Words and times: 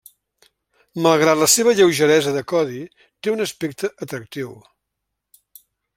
Malgrat 1.05 1.41
la 1.41 1.49
seva 1.55 1.75
lleugeresa 1.79 2.33
de 2.37 2.43
codi, 2.53 2.81
té 3.23 3.35
un 3.35 3.45
aspecte 3.47 3.93
atractiu. 4.07 4.55